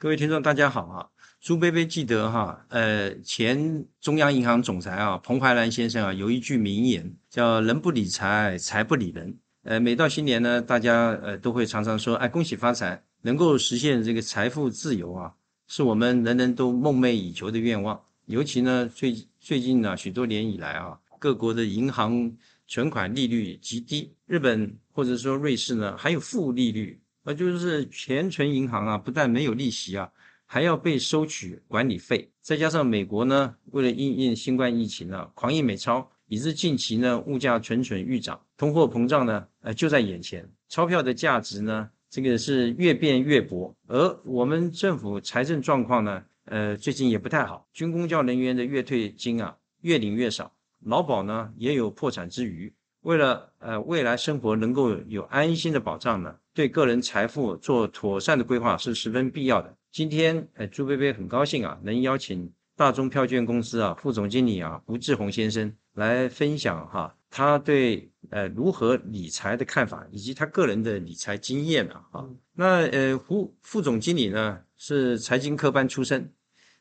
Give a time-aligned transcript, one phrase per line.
[0.00, 1.10] 各位听众，大家好啊！
[1.40, 9.36] 朱贝贝记得哈，呃，前中央银行总裁啊，彭淮南先生啊，有一句名言叫“人不理财，财不理人”。
[9.64, 15.34] 呃，每到新年呢，大家呃都会常常说，哎，恭喜发财，能够实现这个财富自由啊，
[15.66, 18.00] 是我们人人都梦寐以求的愿望。
[18.26, 22.32] 尤其呢，最最近呢，许多年以来啊，各国的银行
[22.68, 27.00] 存款利率极低，日本或者说瑞士呢，还有负利率。
[27.28, 30.10] 呃，就是全存银行啊，不但没有利息啊，
[30.46, 32.30] 还要被收取管理费。
[32.40, 40.50] 再加上美国呢，为了应应新冠疫情啊，狂印美钞，以致近期呢，物价蠢蠢欲涨，通货膨胀呢，呃，就在眼前。
[40.70, 43.76] 钞票的价值呢，这个是越变越薄。
[43.88, 47.68] 而我们政府财政状况呢，呃，最近也不太好。
[47.74, 50.50] 军公教人员的月退金啊，越领越少，
[50.82, 52.72] 劳保呢，也有破产之余。
[53.02, 59.72] 为了呃未来生活能够有安心的保障呢，对个人财富做妥善的规划是十分必要的。
[59.92, 72.04] 今天呃朱贝贝很高兴啊，能邀请大众票券公司啊副总经理啊吴志宏先生来分享哈他对呃如何理财的看法，以及他个人的理财经验啊。
[72.10, 76.28] 哈，那呃胡副总经理呢是财经科班出身，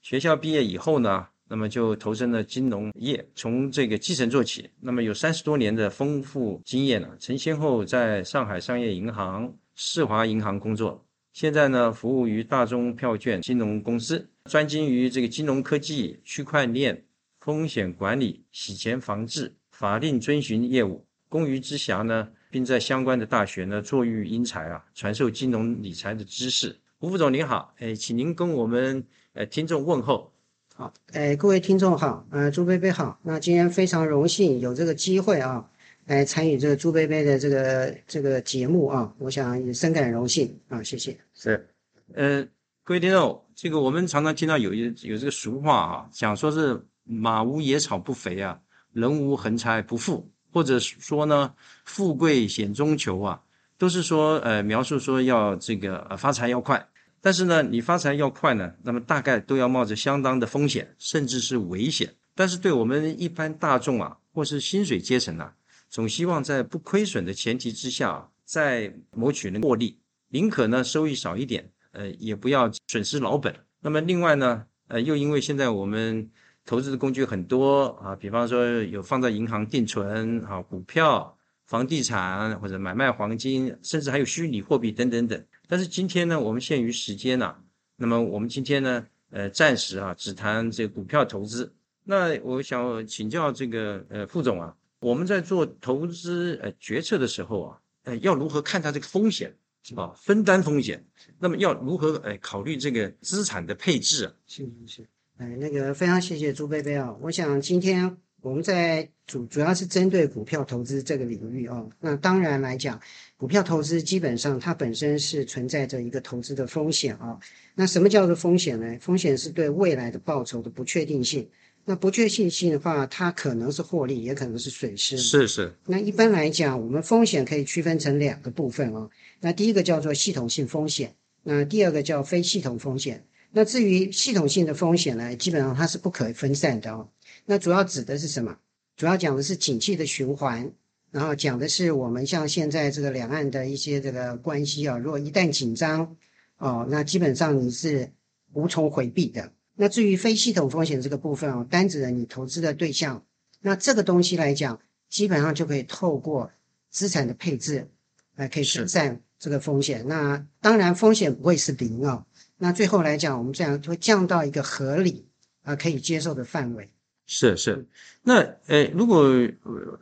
[0.01, 1.27] 学校毕业以后呢。
[1.49, 4.69] 那么就投身了金融业，从这个基层做起。
[4.81, 11.05] 那么有三十多年的丰富经验了，曾先后在上海商业银行、世华银行工作。
[11.33, 17.05] 现在呢，服务于大中票券金融公司，专精于这个金融科技、区块链、
[17.39, 21.05] 风险管理、洗钱防治、法令遵循业务。
[21.29, 26.75] 工余之暇呢，并在相关的大学呢坐育英才啊，传授金融理财的知识。
[26.99, 30.33] 吴副总您好，哎，请您跟我们呃听众问候。
[30.73, 33.19] 好，哎，各位听众好，呃，朱贝贝好。
[33.21, 35.69] 那今天非常荣幸有这个机会啊，
[36.07, 41.17] 来参与这个朱贝贝的这个这个节目啊，我想也深感荣幸啊，谢谢。
[41.35, 41.67] 是，
[42.13, 42.41] 呃，
[42.81, 48.57] 各位听众，这个我们常常听到有一有这个俗话啊，讲说是马无野草不肥啊，
[48.93, 51.53] 人无横财不富，或者说呢，
[51.83, 53.41] 富贵险中求啊，
[53.77, 56.87] 都是说呃描述说要这个呃发财要快。
[57.19, 62.13] 但是呢，你发财要快呢，那么大概都要冒着相当的风险，甚至是危险。
[62.33, 65.53] 但是对我们一般大众啊，或是薪水阶层啊，
[65.89, 69.97] 总希望在不亏损的前提之下，再谋取能获利，
[70.29, 73.55] 宁可呢收益少一点，呃，也不要损失老本。
[73.79, 76.29] 那么另外呢，呃，又因为现在我们
[76.65, 85.45] 投资的工具很多啊，比方说有放在银行定存啊，股票、房地产或者买卖黄金，甚至还有虚拟货币等等等。
[85.67, 87.55] 但是今天呢，我们限于时间呐，
[87.95, 91.73] 那么我们今天呢，呃，暂时啊，只谈这个股票投资。
[92.03, 99.55] 那我想请教这个呃副总啊，我们在做投资呃决策的时候啊，呃，要如何看它这个风险
[99.95, 101.05] 啊，分担风险？
[101.39, 104.33] 那么要如何呃考虑这个资产的配置啊？
[104.47, 105.07] 是是是，
[105.37, 108.17] 哎，那个非常谢谢朱贝贝啊，我想今天。
[108.41, 112.97] 我们在主主要是针对股票投资这个领域啊，那当然来讲，
[113.35, 117.37] 股票投资基本上它本身是存在着一个投资的风险啊。
[117.73, 118.95] 那什么叫做风险呢？
[119.01, 121.49] 风险是对未来的报酬的不确定性。
[121.89, 125.17] 那不确定性的话，它可能是获利，也可能是损失。
[125.17, 125.73] 是是。
[125.85, 129.09] 那一般来讲，我们风险可以区分成两个部分哦。
[129.39, 133.25] 那第一个叫做系统性风险，那第二个叫非系统风险。
[133.51, 137.07] 那至于系统性的风险呢，基本上它是不可分散的哦。
[137.45, 138.57] 那主要指的是什么？
[138.97, 140.69] 主要讲的是景气的循环，
[141.09, 146.17] 然后讲的是我们像现在这个两岸的一些这个关系啊，如果一旦紧张，
[146.57, 148.11] 哦，那基本上你是
[148.51, 149.53] 无从回避的。
[149.77, 153.23] 那至于非系统风险这个部分哦，单指的你投资的对象，
[153.61, 156.51] 那这个东西来讲，基本上就可以透过
[156.89, 157.87] 资产的配置
[158.35, 160.07] 来可以分散这个风险。
[160.07, 162.25] 那当然风险不会是零哦，
[162.57, 165.27] 那最后来讲，我们这样会降到一个合理
[165.61, 166.89] 啊可以接受的范围。
[167.29, 167.85] 是是，
[168.23, 168.35] 那
[168.67, 169.29] 呃，如果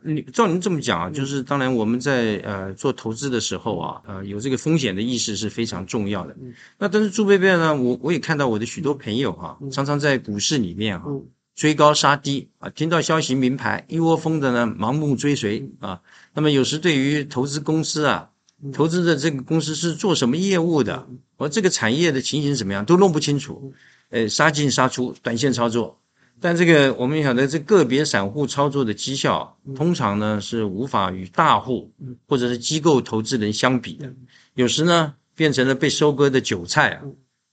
[0.04, 6.36] 你照您这么讲啊，就是当然我们在呃做投资的时候啊，呃有这个风险的意识是非常重要的。
[6.78, 11.10] 那但是朱贝贝呢，我我也看到我的许多朋友哈，常常在股市里面哈
[11.56, 16.00] 追高杀低啊，听到消息名牌一窝蜂的呢盲目追随啊。
[16.32, 18.30] 那么有时对于投资公司啊，
[18.72, 21.08] 投资的这个公司是做什么业务的，
[21.38, 23.72] 而这个产业的情形怎么样都弄不清楚，
[24.10, 25.98] 呃杀进杀出，短线操作。
[26.40, 31.90] 但这个我们晓得，这个别散户操作的绩效，通常呢是无法与大户
[32.28, 34.12] 或者是机构投资人相比的，
[34.54, 37.02] 有时呢变成了被收割的韭菜啊，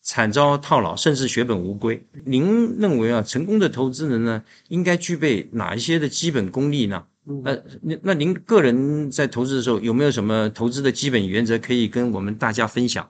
[0.01, 2.05] 惨遭套牢，甚至血本无归。
[2.25, 7.05] 您认为啊，成功的投资人呢，应该具备哪一些的基本功力呢？
[7.25, 13.09] 那那那您个人在投资的时候，有没有什么投资的基本原则可以跟我们大家分享？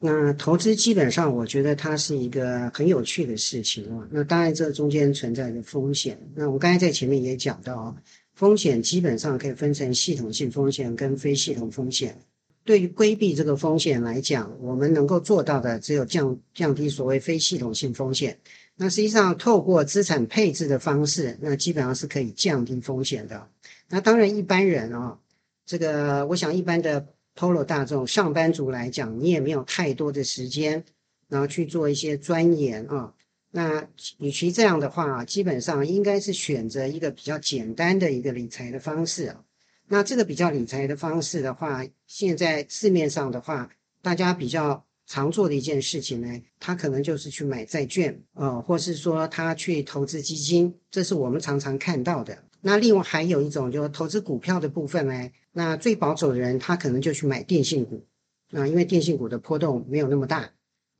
[0.00, 4.06] 那投资基本上，我觉得它是一个很有趣的事情啊。
[4.12, 6.16] 那当然，这中间存在着风险。
[6.36, 7.96] 那我刚才在前面也讲到啊，
[8.34, 12.16] 风险基本上可以分成系统性风险跟非系统风险。
[12.64, 18.38] 对于规避这个风险来讲，我们能够做到的只有降降低所谓非系统性风险。
[18.76, 23.48] 那实际上，透过资产配置的方式，那基本上是可以降低风险的。
[23.88, 25.18] 那当然，一般人啊，
[25.66, 27.04] 这个我想一般的。
[27.38, 30.84] Polo 大众上班族来讲，你也没有太多的时间，
[31.28, 33.14] 然后去做一些钻研啊。
[33.52, 33.88] 那
[34.18, 39.44] 与其这样的话，基本上应该是选择一个比较简单的一个理财的方式啊。
[39.86, 43.70] 那这个比较理财的方式的话，现在市面上的话，
[44.02, 52.36] 大家比较常做的一件事情呢，他可能就是去买债券啊，或是说他去投资基金，这是我们常常看到的。
[52.60, 55.30] 那另外还有一种就是投资股票的部分呢。
[55.52, 58.04] 那最保守的人，他可能就去买电信股，
[58.52, 60.50] 啊，因为电信股的波动没有那么大。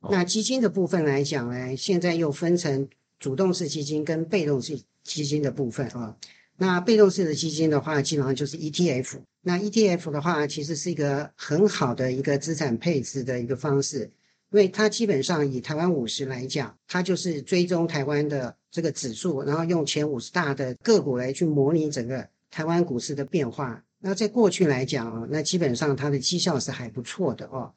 [0.09, 2.87] 那基金的部分来讲呢，现在又分成
[3.19, 6.15] 主动式基金跟被动式基金的部分啊。
[6.57, 9.21] 那被动式的基金的话，基本上就是 ETF。
[9.41, 14.11] 那 ETF 的话，其实是一个很好的一个资产配置的一个方式，
[14.51, 23.83] 因为它基本上以台湾五十来讲，它就是追踪台湾的这个指数，然后用前五十大的个股来去模拟整个台湾股市的变化。
[23.99, 27.73] 那在过去来讲啊，那基本上它的绩效是还不错的哦。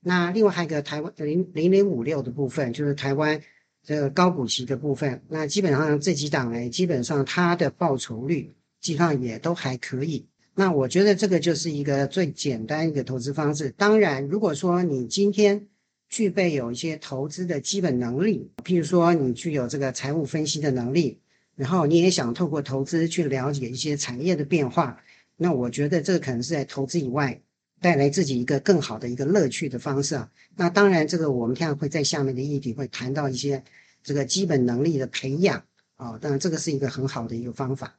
[0.00, 3.40] 那另外还有一个台湾零零零五六的部分，就是台湾
[3.82, 5.22] 这个高股息的部分。
[5.28, 10.26] 那基本上这几档呢，基本上它的报酬率基本上也都还可以。
[10.54, 13.68] 那我觉得这个就是一个最简单一个投资方式。
[13.70, 15.68] 当然，如果说你今天
[16.08, 21.18] 具备有一些投资的基本能力，譬如说你具有这个财务分析的能力，
[21.56, 25.00] 然后你也想透过投资去了解一些产业的变化。
[25.36, 27.40] 那我觉得这可能是在投资以外
[27.80, 30.30] 带来自己一个更好的一个乐趣的方式啊。
[30.54, 33.62] 那当然，这个我们现在会在下面的议题会谈到一些
[34.02, 35.62] 这个基本能力的培养
[35.96, 36.16] 啊。
[36.18, 37.98] 当然，这个是一个很好的一个方法。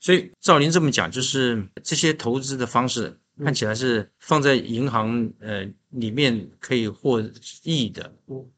[0.00, 7.22] 所以照您这么讲，就是这些投资的方式看起来是放在银行呃里面可以获
[7.62, 8.12] 益的，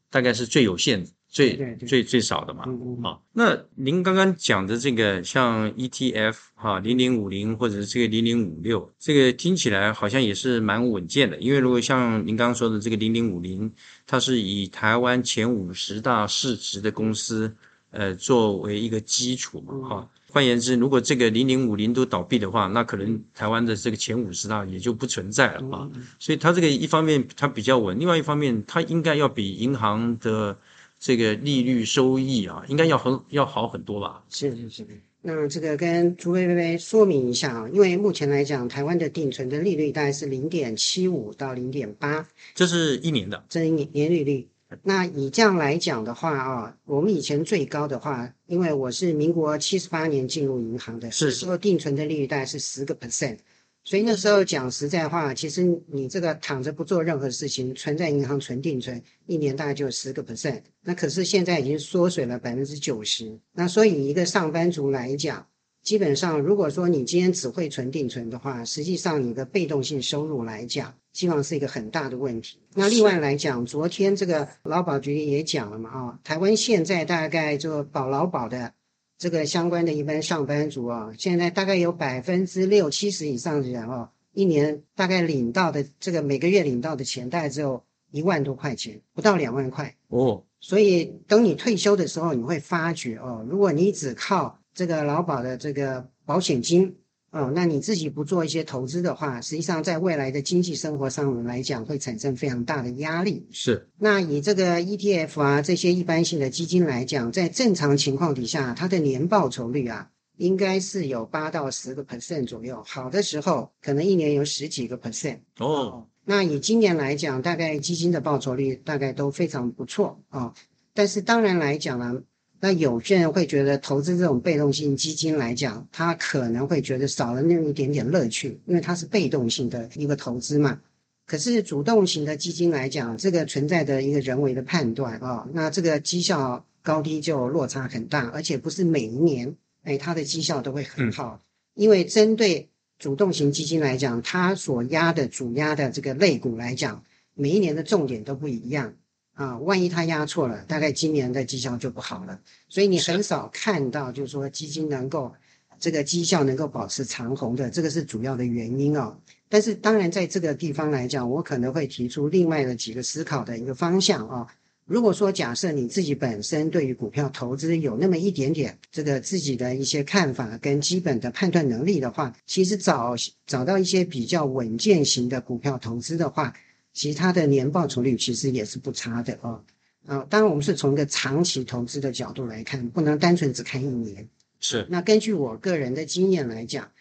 [0.09, 1.09] 大概是最有限的。
[1.31, 1.55] 最
[1.85, 2.65] 最最少的嘛，
[3.03, 11.37] 好，那您刚刚讲的这个像 ETF 哈零零五零或者是这个零零五六，这个听起来好像也是蛮稳健的。
[11.37, 13.71] 因为如果像您刚刚说的这个零零五零，
[14.07, 17.55] 它是以台湾前五十大市值的公司
[17.91, 20.09] 呃作为一个基础嘛，哈。
[20.31, 25.89] 换言之，如果这个零零五零都倒闭的话，那可能台湾的这个前五十大也就不存在了啊。
[26.19, 30.57] 所以它这个一方面它比较稳，另外一方面它应该要比银行的。
[31.01, 34.21] 这个利率收益啊，应该要很要好很多吧？
[34.29, 34.85] 是是是。
[35.21, 44.45] 那这个跟朱薇薇说明一下啊，因为目前来讲，台湾的定存的利率大概是零点七五到零点八，这是一年的，这是年年利率。
[44.83, 53.37] 那以这样来讲的话啊，我们以前最高的话，因为我是民国七十八年进入银行的，是时候定存的利率大概是十个 percent。
[53.83, 60.61] 所以那时候讲实在话，其实你这个躺着不做任何事情，存在银行存定存，一年大概就十个 percent。
[60.83, 63.39] 那可是现在已经缩水了百分之九十。
[63.53, 65.47] 那所以一个上班族来讲，
[65.89, 72.59] 基本上如果说你今天只会存定存的话，实际上你的被动性收入来讲，基本上是一个很大的问题。
[72.75, 78.71] 那另外来讲，昨天这个劳保局也讲了嘛，啊，台湾现在大概就保劳保的。
[79.17, 90.43] 这个相关的一般上班族啊，现在大概有百分之六七十以上的人哦，一年大概领到的这个每个月领到的钱大概只有一万多块钱，不到两万块哦。
[90.59, 96.95] 所以等你退休的时候，你会发觉哦，如果你只靠这个劳保的这个保险金。
[97.31, 103.45] 哦，那你自己不做一些投资的话，实际上在未来的经济生活上来讲，会产生非常大的压力。
[103.51, 103.89] 是。
[103.97, 112.81] 那以这个 ETF 啊这些一般性的基金来讲，在正常情况底下，它的年报酬率啊，应该是有八到十个 percent 左右。
[112.87, 115.39] 好的时候，可能一年有十几个 percent。
[115.57, 116.07] 哦。
[116.23, 120.53] 那以今年来讲，大概基金的报酬率大概都非常不错啊。
[120.93, 122.23] 但是当然来讲呢。
[122.61, 130.79] 那有些人会觉得投资这种被动性基金来讲，他可能会觉得少了那么一点点乐趣，因为它是被动性的一个投资嘛。
[131.25, 141.39] 可是主动型的基金来讲，这个存在的一个人为的判断啊，那这个绩效高低就落差很大，而且不是每一年，哎，它的绩效都会很好，
[141.75, 147.03] 因为针对主动型基金来讲，它所压的主压的这个类股来讲，
[147.35, 148.95] 每一年的重点都不一样
[149.39, 155.33] 啊，万一它压错了，大概今年的绩效就不好了，所以你很少看到就是说基金能够
[155.79, 159.17] 这个绩效能够保持长红的，这个是主要的原因哦。
[159.47, 164.45] 但是当然在这个地方来讲，我可能会提出另外的几个思考的一个方向啊。
[164.83, 173.15] 如果说假设你自己本身对于股票投资有那么一点点这个自己的一些看法跟基本的判断能力的话，其实找
[173.45, 176.53] 找到一些比较稳健型的股票投资的话，
[176.99, 179.63] 其他的年报酬率其实也是不差的哦。
[180.05, 184.27] 啊，当然我们是从一个长期投资的角度来看，不能单纯只看一年。
[184.59, 184.85] 是。
[184.89, 186.91] 那根据我个人的经验来讲，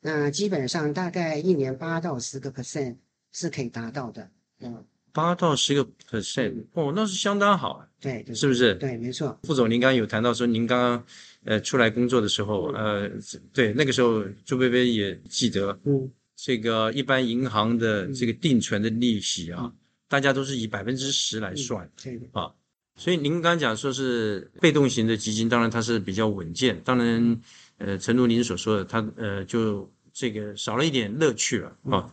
[0.00, 2.94] 那基本上大概一年八到十个 percent
[3.32, 4.30] 是可以达到的。
[4.60, 4.84] 嗯。
[5.12, 8.76] 八到十个 percent 哦，那是相当好，对，是不是？
[8.76, 9.36] 对，没错。
[9.42, 11.04] 副总，您刚刚有谈到说，您刚刚
[11.42, 13.10] 呃出来工作的时候，呃，
[13.52, 16.08] 对，那个时候朱薇薇也记得，嗯，
[16.40, 19.72] 这个一般银行的这个定存的利息啊，
[20.06, 22.54] 大家都是以百分之十来算，对啊，
[22.94, 27.40] 所以您刚刚讲说是被动型的基金，当然它是比较稳健，当然，
[27.78, 32.08] 呃，诚如您所说的，它呃就这个少了一点乐趣了啊。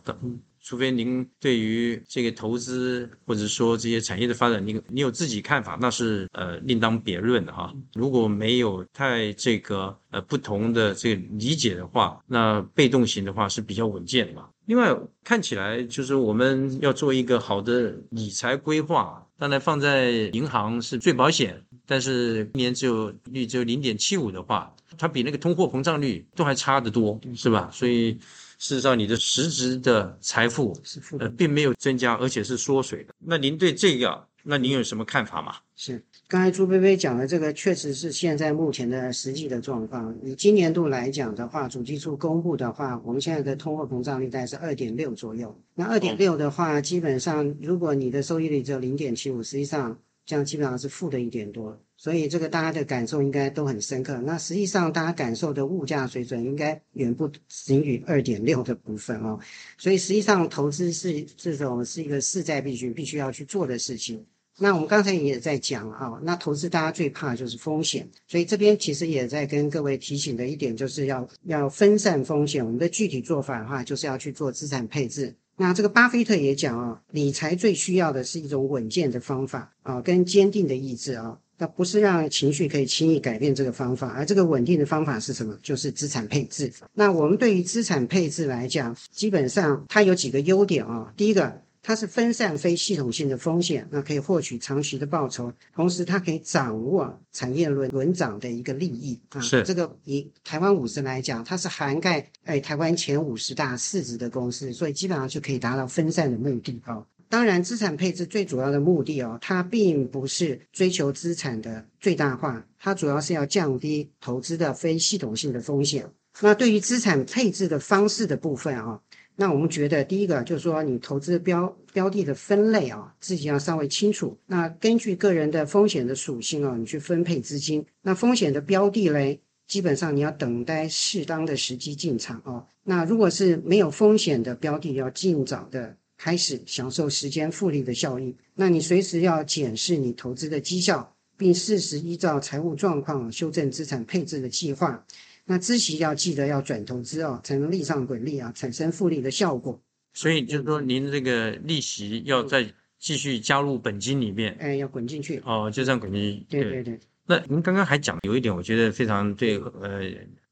[0.66, 7.72] 除非您对于这个投资或者说这些产业的发展，你你有自己看法，那是呃另当别论的哈。
[7.94, 14.48] 如果没有太这个呃不同的这个理解的话，那被动型的话是比较稳健的嘛。
[14.64, 14.92] 另外
[15.22, 27.70] 看起来就是我们要做一个好的理财规划，当然放在银行是最保险，但是一年只有率只有零点七五的话，它比那个通货膨胀率都还差得多，是吧？
[27.72, 28.18] 所以。
[28.58, 30.76] 事实上，你的实质的财富
[31.18, 33.14] 呃并没有增加，而且是缩水的。
[33.18, 35.56] 那您对这个，那您有什么看法吗？
[35.74, 40.16] 是，刚才朱菲菲讲的这个，确实是现在目前的实际的状况。
[40.22, 45.54] 以今年度来讲的话，主计处公布的话，我们现在的通货膨胀率大概是二点六左右。
[45.74, 51.78] 那二点六的话，基本上如果你的收益率只有零点七五，实际上这样基本上是负的一点多。
[51.98, 54.18] 所以这个大家的感受应该都很深刻。
[54.18, 59.38] 那实际上大家感受的物价水准应该远不仅于二点六的部分哦。
[59.78, 64.24] 所以实际上投资是这种是一个势在必行必须要去做的事情。
[64.58, 68.08] 那我们刚才也在讲啊，那投资大家最怕就是风险。
[68.26, 72.64] 所以这边其实也在跟各位提醒的一点就是要要分散风险。
[72.64, 75.34] 我们的具体做法的话，就是要去做资产配置。
[75.58, 81.38] 那这个巴菲特也讲啊，理财最需要的是一种稳健的方法啊，跟坚定的意志啊。
[81.58, 85.56] 那不是让情绪可以轻易改变这个方法，而这个稳定的方法是什么？
[85.62, 86.72] 就是资产配置。
[86.92, 91.12] 那我们对于资产配置来讲，基本上它有几个优点啊。
[91.16, 99.40] 第一个，它是分散非系统性的风险，那可以获取长期的报酬，同时它可以掌握产业轮轮涨的一个利益啊。
[99.40, 107.02] 是这个以台湾五十来讲，它是涵盖哎台湾前五十大市值的公司，所以基本上就可以达到分散的目的啊。
[107.28, 116.08] 当然，资产配置最主要的目的哦，它并不是追求资产的最大化，它主要是要降低投资的非系统性的风险。
[116.40, 119.00] 那对于资产配置的方式的部分啊，
[119.34, 124.38] 那我们觉得第一个就是说，你投资标标的的分类啊，自己要稍微清楚。
[124.46, 127.84] 那根据个人的风险的属性啊，你去分配资金。
[128.02, 132.64] 那风险的标的嘞，基本上你要等待适当的时机进场啊。
[132.84, 135.96] 那如果是没有风险的标的，要尽早的。
[136.16, 145.04] 开始享受时间复利的效应，那你随时要检视你投资的绩效，并适时依照财务状况修正资产配置的计划。
[145.44, 149.78] 那孳息要记得要转投资哦，才能利上滚利啊，产生复利的效果。
[150.14, 152.66] 所以就是说，您这个利息要再
[152.98, 156.46] 继续加入本金里面，哎，要滚进去哦，就这样滚进去。
[156.48, 156.98] 对对对。
[157.26, 160.00] 那您刚刚还讲有一点，我觉得非常对，呃，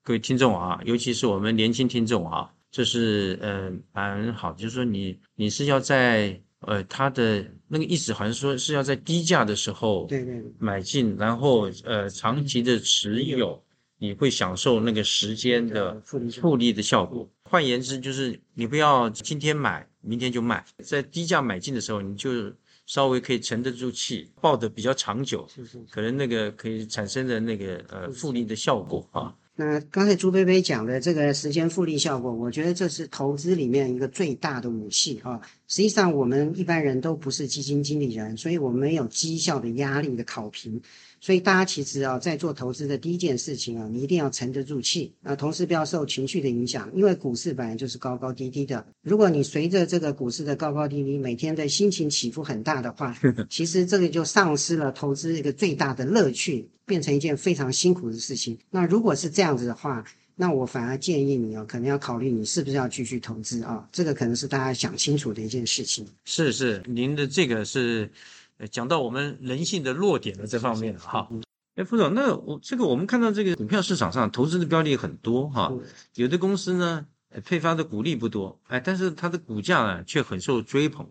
[0.02, 2.52] 各位听众啊，尤其是我们年轻听众啊。
[2.74, 13.62] 这是呃蛮好，就是说你你是要在呃它的那个意思，好像说是要在低价的时候对对买进，然后呃长期的持有，
[13.96, 16.00] 你会享受那个时间的
[16.40, 17.30] 复利的效果。
[17.44, 22.52] 换言之，就是你不要今天买，明天就卖，在低价买进的时候，你就
[22.86, 25.48] 稍微可以沉得住气，抱得比较长久，
[25.88, 29.32] 可能那个可以产生的那个呃复利的效果啊。
[29.56, 35.40] 那刚才朱贝贝讲的这个时间复利效果，我觉得这是投资里面一个最大的武器啊。
[35.74, 40.80] 实际上我们一般人都不是基金经理人，所以我们没有绩效的压力的考评。
[41.20, 48.86] 所以大家其实啊，在做投资的第一件事情啊，你一定要沉得住气啊，同时不要受情绪的影响，因为股市本来就是高高低低的。
[49.02, 53.12] 如果你随着这个股市的高高低低，每天的心情起伏很大的话，
[53.50, 58.56] 其实这个就丧失了投资一个最大的乐趣，变成一件非常辛苦的事情。
[58.70, 60.04] 那如果是这样子的话，
[60.36, 66.06] 那我反而建议你哦，可能要考虑你是不是要继续投资啊，这个可能是大家想清楚的一件事情。
[66.24, 68.10] 是是，您的这个是。
[68.56, 71.28] 呃讲到我们人性的弱点的这方面哈，
[71.74, 75.72] 哎，副总，那我这个我们看到这个股票市场上投资的标的很多哈，
[76.14, 77.04] 有的公司呢
[77.44, 81.10] 配发的股利不多，哎，但是它的股价呢却很受追捧。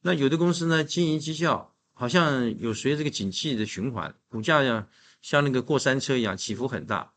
[0.00, 4.86] 那有的公司呢经营绩效好像有随这个景气的循环，股价呀
[5.20, 7.10] 像那个过山车一样起伏很大。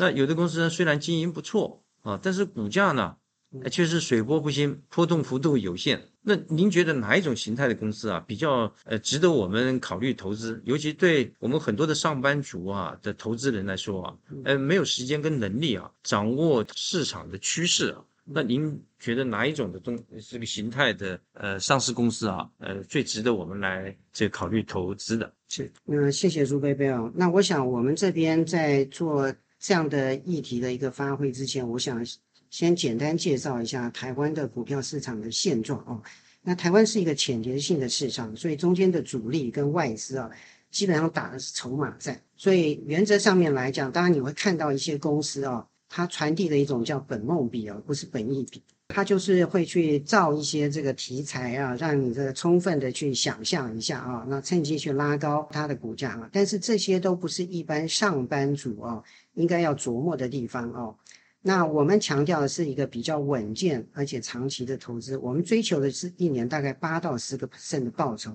[0.00, 3.16] 那有的公司呢虽然经营不错啊，但是股价呢？
[3.70, 6.00] 确实水波不兴，波动幅度有限。
[6.22, 10.62] 那您觉得哪一种形态的公司啊，比较呃值得我们考虑投资？
[10.64, 18.02] 尤其对我们很多的上班族啊的投资人来说啊，呃，没有时间跟能力啊，掌握市场的趋势啊。
[18.24, 19.98] 那您觉得哪一种的东
[20.30, 25.30] 这个形态的呃上市公司啊，呃，最值得我们来这考虑投资的？
[25.48, 27.10] 是，嗯，谢谢朱贝贝啊。
[27.16, 32.04] 那我想我们这边在做这样的议题的一个发挥之前，我想。
[32.50, 36.02] 先简单介绍一下台湾的股票市场的现状哦。
[36.42, 40.28] 那台湾是一个浅碟性的市场，所以中间的主力跟外资啊，
[40.68, 42.20] 基本上打的是筹码战。
[42.34, 48.60] 所以原则上面来讲，当然你会看到一些公司啊，它传递的一种叫本梦比啊不是本意比，
[48.92, 56.28] 他就是会去造一些这个题材啊，让你这个充分的去想象一下啊，那趁机去拉高它的股价啊。
[56.32, 59.02] 但是这些都不是一般上班族啊
[59.34, 60.94] 应该要琢磨的地方哦。
[61.42, 68.30] 那我们强调的是一个比较稳健而且长期的投资，我们追求的是一年大概八到十个 percent 的报酬。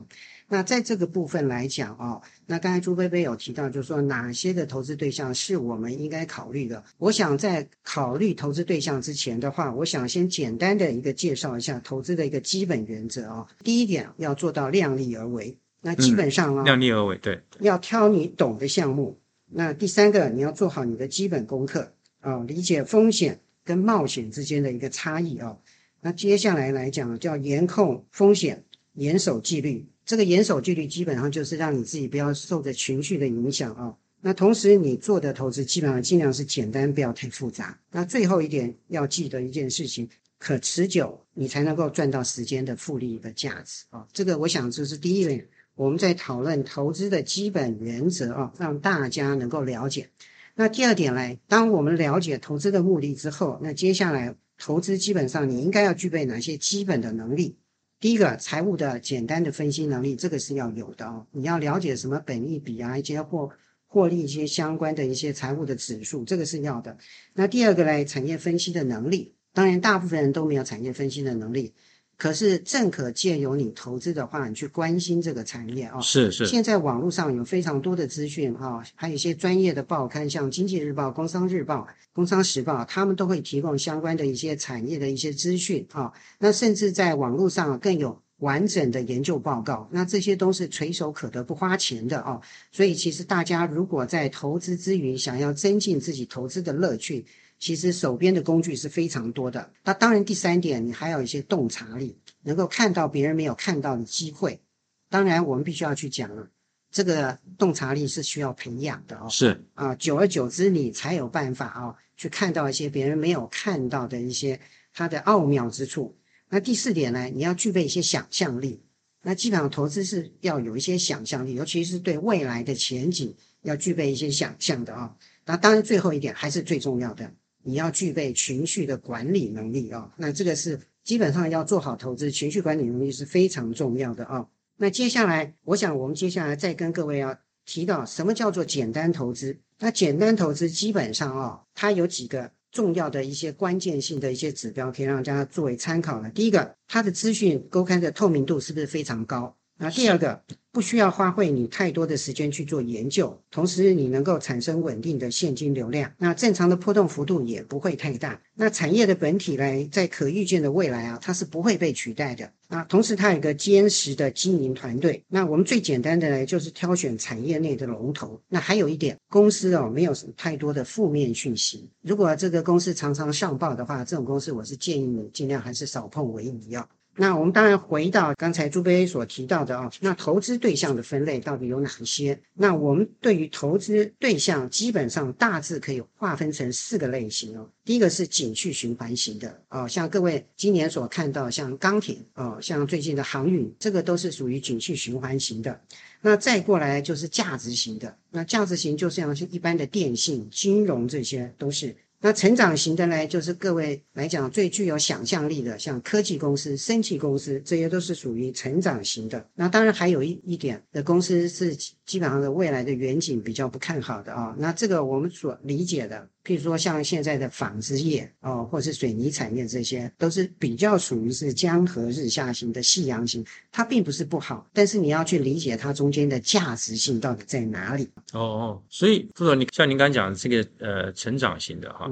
[0.47, 6.83] 那在这个部分来讲哦，那刚才朱贝贝有提到，就是说哪些的投资对象是我们应该考虑的。
[6.97, 13.45] 我想在考虑投资对象之前的话，我想先简单的一个介绍一下投资的一个基本原则哦。
[13.63, 19.19] 第一点要做到量力而为，那基本上啊，量力而为，对，要挑你懂的项目。
[19.47, 21.91] 那第三个，你要做好你的基本功课。
[22.25, 25.55] 啊，理解风险跟冒险之间的一个差异啊。
[26.01, 29.85] 那接下来来讲，叫严控风险，严守纪律。
[30.05, 33.95] 这个严守纪律，基本上就是让你自己不要受着情绪的影响啊。
[34.21, 37.79] 那同时，你做的投资基本上尽量是简单，不要太复杂。
[37.91, 40.09] 那最后一点要记得一件事情，
[40.39, 44.07] 可持久，你才能够赚到时间的复利的价值啊。
[44.11, 50.09] 这个我想这是第一点，我们在讨论投资的基本原则啊，让大家能够了解。
[50.57, 57.57] 那第二点来，当我们了解投资的目的之后，那接下来投资基本上你应该要具备哪些基本的能力？
[57.99, 61.27] 第一个，财务的简单的分析能力，这个是要有的哦。
[61.31, 63.49] 你要了解什么本益比啊，一些获
[63.85, 66.97] 获利一些相关的一些财务的指数，这个是要的。
[67.33, 71.73] 那第二个呢，产业分析的能力，当然大部分人都没有产业分析的能力。
[72.17, 75.99] 可是正可借由你投资的话，你去关心这个产业啊。
[75.99, 76.45] 是是。
[76.45, 81.75] 现在网络上有非常多的资讯哈，还有一些专业的报刊，像《经济日报》《工商日报》
[82.13, 86.11] 《工商时报》，他们都会提供相关的一些产业的一些资讯啊。
[86.39, 92.39] 那甚至在网络上更有完整的研究报告，那这些都是垂手可得、不花钱的啊。
[92.71, 97.25] 所以其实大家如果在投资之余，想要增进自己投资的乐趣。
[97.57, 99.71] 其实手边的工具是非常多的。
[99.83, 104.61] 那当然，第三点，你还有一些洞察力，能够看到别人没有看到的机会。
[105.09, 106.47] 当然，我们必须要去讲了，
[106.91, 109.27] 这个洞察力是需要培养的哦。
[109.29, 114.59] 是啊，久而久之，你才有办法啊，去看到一些别人没有看到的一些
[114.93, 116.15] 它的奥妙之处。
[116.49, 118.81] 那第四点呢，你要具备一些想象力。
[119.21, 125.15] 那基本上投资是要有一些想象力，尤其是对未来的前景要具备一些想象的啊。
[125.45, 127.31] 那当然，最后一点还是最重要的。
[127.65, 134.47] 你要具备情绪的管理能力啊，那这个是基本上要做好投资，情绪管理能力是非常重要的啊。
[134.77, 139.57] 那接下来，我想我们接下来再跟各位要提到什么叫做简单投资。
[139.79, 146.29] 那简单投资基本上啊，它有几个重要的一些关键性的一些指标，可以让大家作为参考的。
[146.29, 149.57] 第一个，它的资讯公开的透明度是不是非常高？
[149.79, 150.43] 那第二个。
[150.75, 158.41] 不需要花费你太多的时间去做研究，同时你能够产生稳定的现金流量，那正常的波动幅度也不会太大。
[158.55, 162.83] 那产业的本体呢，在可预见的未来啊，它是不会被取代的啊。
[162.89, 165.23] 同时它有一个坚实的经营团队。
[165.29, 168.37] 那我们最简单的呢，就是挑选产业内的龙头。
[168.49, 171.89] 那还有一点，公司哦，没有什么太多的负面讯息。
[172.01, 176.85] 如果这个公司常常上报的话，这种公司我是建议你尽量还是少碰为宜啊。
[177.17, 182.37] 那我们当然回到刚才朱贝所提到的啊，那投资对象的分类到底有哪一些？
[182.53, 187.69] 那我们对于投资对象基本上大致可以划分成四个类型哦。
[187.85, 195.79] 第一个是景气循环型的哦，像各位今年所看到像钢铁哦，像最近的航运，这个都是属于景气循环型的。
[196.21, 201.95] 那再过来就是价值型的，那价值型就像是一般的电信、金融这些都是。
[202.21, 209.45] 那成长型的呢，就是各位来讲最具有想象力的，像科技公司、生技公司，这些都是属于成长型的。
[209.53, 211.75] 那当然还有一一点的公司是
[212.05, 214.55] 基本上的未来的远景比较不看好的啊。
[214.57, 216.27] 那这个我们所理解的。
[216.45, 228.07] 譬如说，像现在的纺织业哦，或是水泥产业，这些都是比较属于是江河日下型的夕阳型，它并不是不好，但是你要去理解它中间的价值性到底在哪里。
[228.33, 232.04] 哦哦，所以副总，你像您刚讲的这个呃成长型的哈，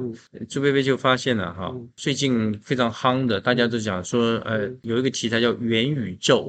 [0.49, 6.39] 朱薇薇就发现了哈，最近非常夯的，大家都讲说呃有一个题材叫元宇宙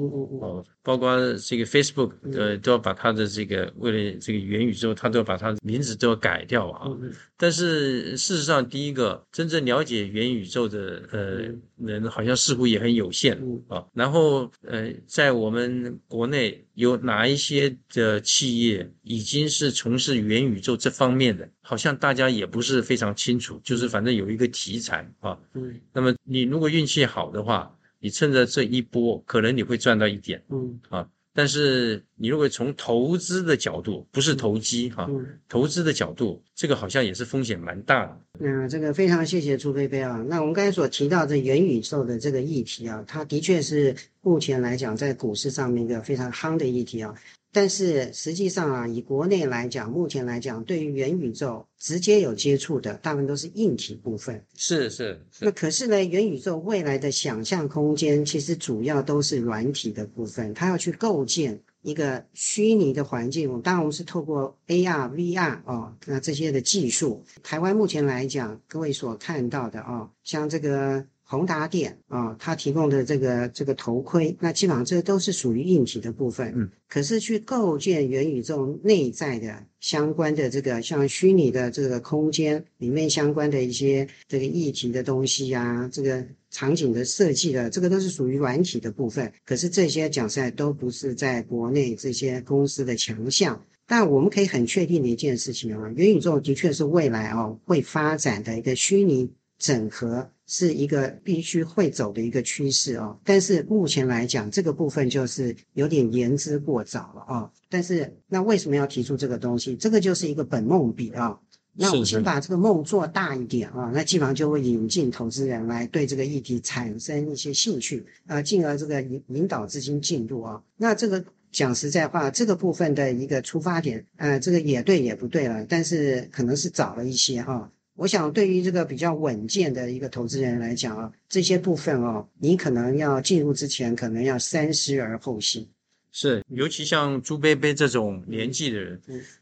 [0.40, 0.64] 哦。
[0.84, 6.90] 包括这个 Facebook，呃，都要把它的这个为了这个元宇宙，它都要把它的名字都要改掉啊。
[7.38, 11.38] 但是事实上，第一个真正了解元宇宙的呃
[11.78, 13.34] 人，好像似乎也很有限
[13.66, 13.82] 啊。
[13.94, 23.60] 然后呃，在我们国内有哪一些的企业已经是从事元宇宙这方面的，好像大家也不是非常清楚。
[23.64, 25.38] 就是反正有一个题材啊。
[25.54, 25.80] 嗯。
[25.92, 27.74] 那么你如果运气好的话。
[28.00, 35.10] 你趁着这一波，可能你会赚到一点，嗯啊，但是你如果从投资的角度，不是投机哈，
[35.48, 38.16] 投资的角度，这个好像也是风险蛮大的。
[38.38, 40.24] 那这个非常谢谢朱菲菲啊。
[40.28, 47.12] 那我们刚才所提到的元宇宙的这个议题啊，它的确是目前来讲在股市上面一个非常夯的议题啊。
[47.54, 54.44] 但是实际上啊，以国内来讲，目前来讲，对于元宇宙直接有接触的，大部分都是硬体部分。
[54.56, 55.24] 是是。
[55.40, 63.48] 那可是呢，元宇宙未来的想象空间，其实主要都是软体的部分，它要去构建一个虚拟的环境。
[63.62, 67.24] 当然，我们是透过 AR、VR 哦，那这些的技术。
[67.44, 71.06] 台湾目前来讲，各位所看到的哦，像这个。
[71.34, 76.52] 宏达电啊，它提供的这个这个头盔，那基本上这都是属于硬体的部分。
[76.56, 89.32] 嗯，可是去构建元宇宙内在的相关的这个像虚拟的这个空间里面相关的一些这个议题的东西呀，这个场景的设计的，这个都是属于软体的部分。
[89.44, 93.60] 可是这些讲实在都不是在国内这些公司的强项。
[93.86, 100.30] 但我们可以很确定的一件事情啊，元宇宙的确是未来哦会发展的一个虚拟整合。
[100.46, 107.50] 是一个必须会走的一个趋势哦，但是目前来讲，这个部分就是有点言之过早了啊。
[107.70, 109.74] 但是那为什么要提出这个东西？
[109.76, 111.38] 这个就是一个本梦比啊。
[111.76, 120.62] 那我们先把这个梦做大一点啊，那基本上就会引进投资人来对这个议题产生一些兴趣啊，进而这个引引导资金进入啊。
[120.76, 127.68] 那这个讲实在话，这个部分的一个出发点，呃，这个也对也不对了，但是可能是早了一些哈。
[127.96, 135.66] 我想，对于这个比较稳健的一个投资人来讲啊，这些部分哦，你可能要进入之前，可能要三思而后行。
[136.10, 139.00] 是，尤其像朱贝贝这种年纪的人，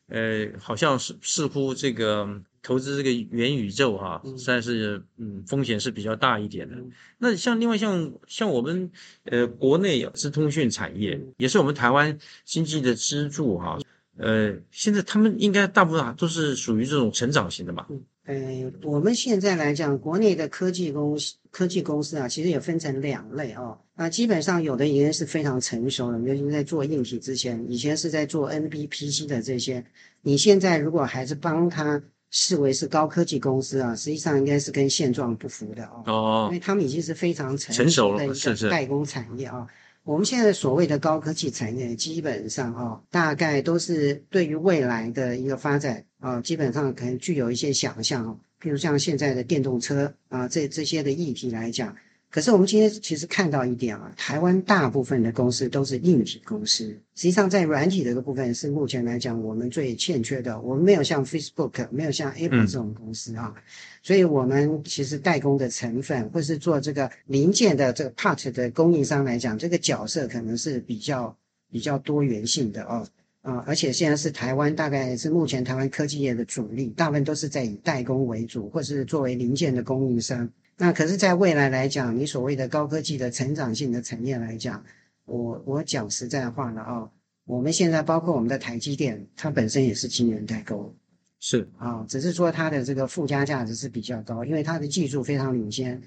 [0.09, 2.29] 呃，好像是似乎这个
[2.62, 6.77] 投资这个元宇宙哈，算是嗯风险是比较大一点的。
[7.19, 8.91] 那像另外像像我们
[9.25, 13.79] 呃国内有资通讯产业，也是我们台湾经济的支柱哈。
[14.18, 17.88] 呃，现在他们应该大部分都是属于这种成长型的吧？
[18.25, 23.77] 呃，我们现在来讲，国内的科技公司、科技公司啊，其实也分成两类哦。
[23.96, 29.85] 那基本上有的已经是非常成熟了，尤其在做硬体之前，以前是在做 NBPC 的这些。
[30.20, 36.03] 你现在如果还是帮他视为是高科技公司啊，实际上应该是跟现状不符的哦。
[36.07, 39.66] 哦，因为他们已经是非常成熟的一个代工产业啊。
[40.05, 48.38] 我们现在所谓的高科技产业，基本上啊，大概都是对于未来的一个发展啊，基本上可能具有一些想象。
[48.61, 51.97] 譬如像现在的电动车啊，这这些的议题来讲。
[52.33, 60.59] 可是我们今天其实看到一点啊，台湾大部分的公司都是硬体公司，实际上在软体这个部分是目前来讲我们最欠缺的。
[60.62, 63.55] 我们没有像 Facebook，没有像 Apple 这种公司啊，
[64.03, 71.37] 所以我们其实代工的成分或是做这个零件的这个 part 的供应商来讲，这个角色可能是比较
[71.71, 73.07] 比较多元性的哦
[73.42, 80.49] 啊，而且现在是台湾大概是目前台湾科技业的主力，大部分都是在以代工为主，或是作为零件的供应商。
[80.83, 84.85] 那可是，在未来来讲，你所谓的高科技的成长性的产业来讲，
[85.27, 87.09] 我我讲实在话了啊，
[87.45, 90.92] 我们现在包括我们的台积电，它本身也是晶圆代工，
[91.38, 91.68] 是。
[91.79, 96.03] 啊，只是说它的这个附加价值是比较高，因为它的技术非常领先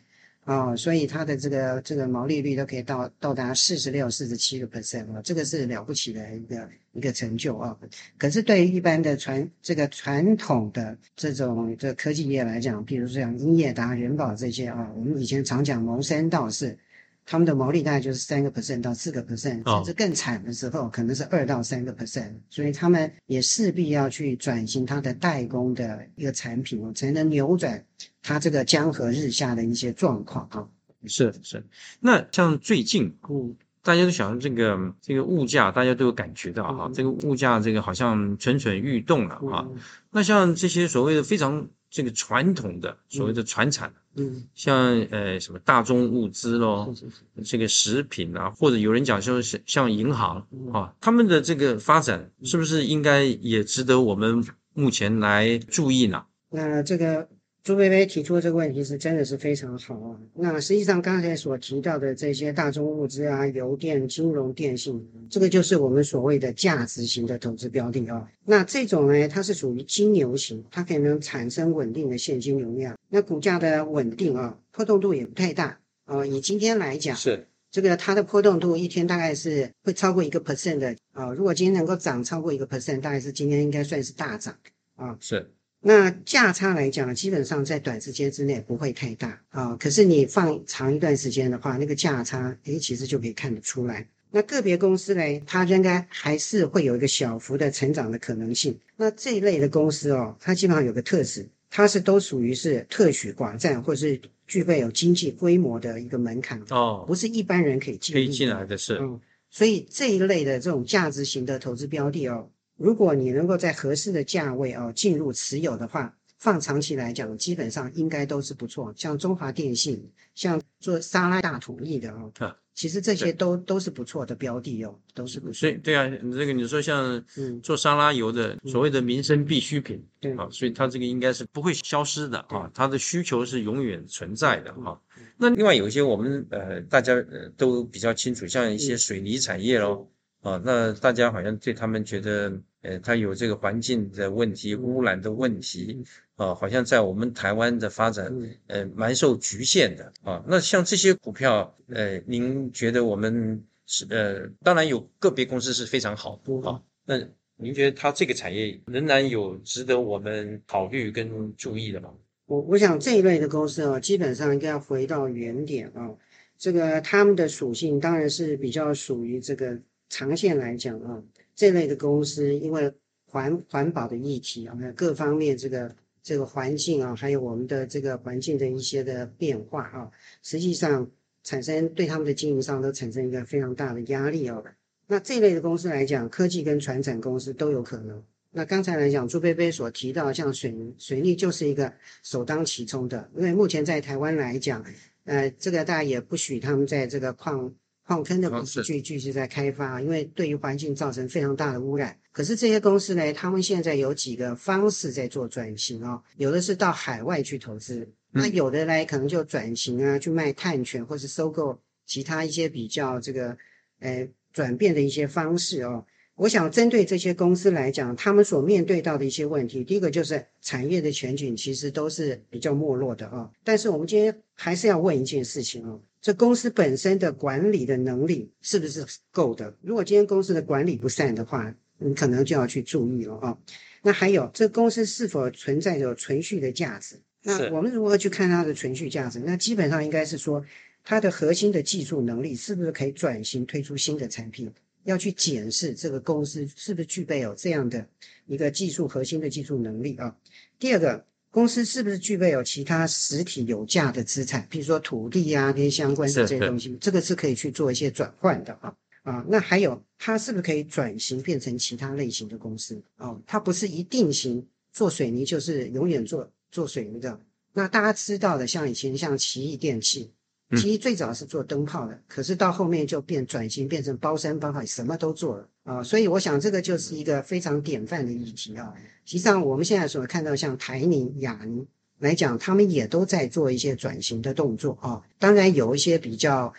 [0.46, 7.76] 啊、所以它的这个这个毛利率都可以到到达四十六、四十七个 percent 啊，这个是了不起的一个一个成就啊。
[8.20, 16.78] 可是对于一般的传这个传统的这种这科技业来讲，比如说像英业达、人保这些啊，我们以前常讲谋生道士，
[17.26, 19.84] 他们的毛利大概就是三个 percent 到四个 percent，哦。
[19.84, 27.84] 甚至更惨的时候可能是二到三个 percent，所以他们也势必要去转型它的代工的一个产品哦，才能扭转
[28.22, 30.68] 它这个江河日下的一些状况啊。
[31.08, 31.64] 是是，
[32.00, 36.94] 那像最近，嗯，大家都想这个这个物价，大家都有感觉到哈，嗯。
[36.94, 39.68] 这个物价这个好像蠢蠢欲动了啊。
[39.70, 39.78] 嗯。
[40.12, 47.44] 那像这些所谓的非常这个传统的所谓的传产，嗯，像呃什么大宗物资咯，是是是。
[47.46, 50.74] 这个食品啊，或者有人讲说是像银行嗯。
[50.74, 56.26] 啊，他们的这个发展是不是应该也值得我们目前来注意呢？
[56.50, 57.30] 那这个
[57.66, 60.16] 朱薇薇提出的这个问题是真的是非常好啊。
[60.36, 68.30] 那实际上刚才所提到的这些大宗物资啊、邮电、金融、电信，这个就是我们所谓的价值型的投资标的啊。
[68.44, 76.24] 那这种呢，它是属于金牛型，它可能产生稳定的现金流量，那股价的稳定啊，波动度也不太大啊。
[76.24, 81.34] 以今天来讲，是这个它的波动度一天大概是会超过一个 percent 的啊。
[81.34, 84.56] 如果今天能够涨超过一个 percent，大概是今天应该算是大涨
[84.98, 85.18] 啊。
[85.20, 85.50] 是
[85.88, 89.76] 那价差来讲，基本上在短时间之内不会太大啊。
[89.76, 94.08] 可是你放长一段时间的话，那个价差，诶，其实就可以看得出来。
[94.32, 98.76] 那个别公司呢，它应该还是会有一个小幅的成长的可能性。
[98.98, 109.22] 那这一类的公司哦，它基本上有个特质，它是都属于是特许寡占，或是具备有经济规模的一个门槛，哦，不是一般人可以进可以进来的是嗯，
[109.52, 118.94] 所以这一类的这种价值型的投资标的哦，如果你能够在合适的价位哦进入持有的话，放长期来讲，基本上应该都是不错。
[118.96, 122.56] 像中华电信，像做沙拉大土地的哦，啊。
[122.76, 125.70] 其实这些都都是不错的标的哦，都是不错所。
[125.70, 135.00] 以对啊，这个你说像嗯，做沙拉油的所谓的民生必需品对，啊，所以它这个应该是不会消失的啊，它的需求是永远存在的哈。
[135.38, 140.12] 那另外有一些我们呃大家呃都比较清楚，像一些水泥产业咯，
[140.46, 142.54] 啊，那大家好像对他们觉得
[142.84, 146.06] 呃它有这个环境的问题、污染的问题
[146.36, 150.44] 啊，好像在我们台湾的发展嗯呃蛮受局限的啊。
[150.48, 157.18] 那像这些股票呃，您觉得我们是呃，当然有个别公司是非常好的啊，那
[157.56, 162.12] 您觉得它这个产业仍然有值得我们考虑跟注意的吗？
[162.46, 166.14] 我我想这一类的公司啊，基本上应该要回到原点啊、
[166.56, 169.76] 这个他们的属性当然是比较属于这个
[170.16, 171.22] 长线来讲啊，
[171.54, 172.90] 这类的公司因为
[173.26, 180.10] 环环保的议题啊，各方面这个这个环境啊，还有我们的这个环境的一些的变化啊，
[180.42, 181.06] 实际上
[181.44, 184.64] 产生对他们的经营上都产生一个非常大的压力哦。
[185.06, 188.24] 那这类的公司来讲，科技跟传产公司都有可能。
[188.52, 194.82] 那刚才来讲，朱贝贝所提到，像水，水利就是一个首当其冲的，因为目前在台湾来讲，
[195.26, 197.76] 呃，这个大家也不许他们在这个矿
[198.06, 202.18] 矿坑的哦公司是去继续在开发，因为对于环境造成非常大的污染。
[202.32, 213.58] 可是这些公司呢，他们现在有几个方式在做转型哦，有的是到海外去投资，那有的呢可能就转型啊，去卖碳权或是收购其他一些比较这个
[214.00, 216.06] 呃转变的一些方式哦。
[216.36, 223.50] 我想针对这些公司来讲，他们所面对到的一些问题，第一个就是产业的前景其实都是比较没落的啊。
[223.64, 229.74] 但是我们今天还是要问一件事情哦，这公司本身的管理的能力是不是够的？
[229.82, 233.58] 如果今天公司的管理不善的话，你可能就要去注意了啊。
[234.02, 237.16] 那还有，这公司是否存在着存续的价值？
[237.44, 239.40] 那我们如何去看它的存续价值？
[239.40, 240.66] 那基本上应该是说，
[241.02, 244.70] 它的核心的技术能力是不是可以转型推出新的产品？
[245.06, 248.06] 要去检视这个公司是不是具备有这样的
[248.46, 250.36] 一个技术核心的技术能力啊。
[250.78, 258.94] 第二个，公司是不是具备有其他实体有价的资产，比如说土地啊这些相关的这些东西，这个是可以去做一些转换的啊。
[259.24, 263.02] 啊，那还有它是不是可以转型变成其他类型的公司？
[263.18, 267.40] 哦，它不是一定型做水泥就是永远做做水泥的。
[267.74, 270.32] 那大家知道的，像以前像奇异电器，
[270.72, 276.04] 其实最早是做灯泡的，可是到后面就变转型变成包山包海，什么都做了啊。
[276.04, 278.94] 所以我想这个就是一个非常典范的议题啊。
[279.26, 281.86] 实际上我们现在所看到像台宁、雅宁
[282.20, 285.22] 来讲，他们也都在做一些转型的动作啊。
[285.38, 286.74] 当然有一些比较